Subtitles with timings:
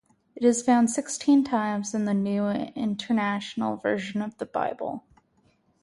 [0.35, 5.03] It is found sixteen times in the New International Version of the Bible.